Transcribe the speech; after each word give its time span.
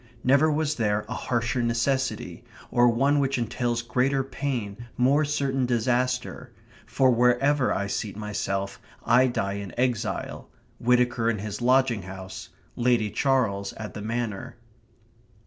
Never 0.23 0.51
was 0.51 0.73
there 0.73 1.05
a 1.07 1.13
harsher 1.13 1.61
necessity! 1.61 2.43
or 2.71 2.89
one 2.89 3.19
which 3.19 3.37
entails 3.37 3.83
greater 3.83 4.23
pain, 4.23 4.87
more 4.97 5.23
certain 5.23 5.67
disaster; 5.67 6.51
for 6.87 7.11
wherever 7.11 7.71
I 7.71 7.85
seat 7.85 8.17
myself, 8.17 8.79
I 9.05 9.27
die 9.27 9.57
in 9.61 9.79
exile: 9.79 10.49
Whittaker 10.79 11.29
in 11.29 11.37
his 11.37 11.61
lodging 11.61 12.01
house; 12.01 12.49
Lady 12.75 13.11
Charles 13.11 13.73
at 13.73 13.93
the 13.93 14.01
Manor. 14.01 14.55